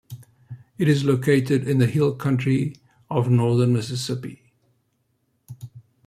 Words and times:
It 0.79 0.87
is 0.87 1.03
located 1.03 1.67
in 1.69 1.77
the 1.77 1.85
hill 1.85 2.15
country 2.15 2.75
of 3.07 3.29
northern 3.29 3.71
Mississippi. 3.71 4.51